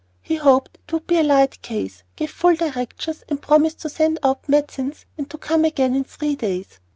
[0.23, 4.17] He hoped it would be a light case, gave full directions, and promised to send
[4.23, 6.79] out medicines and to come again in three days.